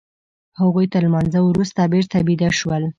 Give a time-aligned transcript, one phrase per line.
[0.59, 2.83] هغوی تر لمانځه وروسته بېرته بيده شول.